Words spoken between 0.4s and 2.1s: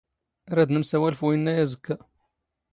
ⵔⴰⴷ ⵏⵎⵙⴰⵡⴰⵍ ⵅⴼ ⵓⵢⵏⵏⴰ ⴰⵣⴽⴽⴰ.